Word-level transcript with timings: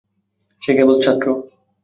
সে 0.61 0.71
কেবল 0.77 0.95
ছাত্র। 1.03 1.27